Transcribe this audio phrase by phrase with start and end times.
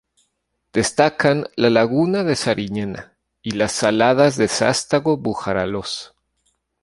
[0.73, 3.13] Destacan la Laguna de Sariñena
[3.43, 6.15] y las Saladas de Sástago-Bujaraloz.